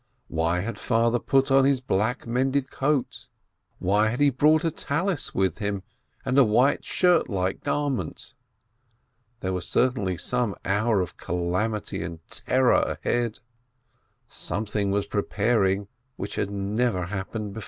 [0.29, 3.05] Why had Father put on his black mended cloak?
[3.77, 5.83] Why had he brought a Tallis with him,
[6.25, 8.33] and a white shirt like garment?
[9.41, 13.41] There was certainly some hour of calamity and terror ahead,
[14.27, 17.59] something was preparing which had never happened before.